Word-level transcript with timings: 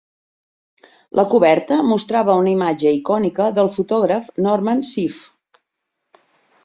La 1.19 1.25
coberta 1.33 1.77
mostrava 1.89 2.37
una 2.43 2.51
imatge 2.53 2.95
icònica 3.01 3.51
del 3.59 3.69
fotògraf 3.79 4.35
Norman 4.47 4.83
Seeff. 4.95 5.21